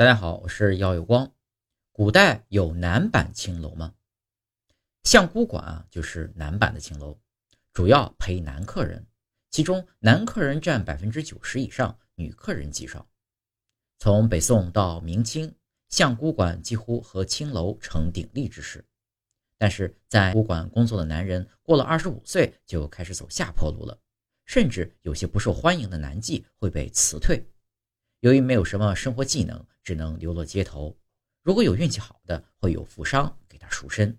[0.00, 1.30] 大家好，我是耀有光。
[1.92, 3.92] 古代有男版青楼吗？
[5.04, 7.20] 相姑馆啊，就是男版的青楼，
[7.74, 9.06] 主要陪男客人，
[9.50, 13.06] 其中男客人占百分之九十以上，女客人极少。
[13.98, 15.54] 从北宋到明清，
[15.90, 18.82] 相姑馆几乎和青楼成鼎立之势。
[19.58, 24.00] 但是在姑馆工作的男人，过了二十五岁就开始走下坡路了，
[24.46, 27.46] 甚至有些不受欢迎的男妓会被辞退。
[28.20, 30.94] 由于没有什么生活技能，只能流落街头。
[31.42, 34.16] 如果有运气好的，会有富商给他赎身。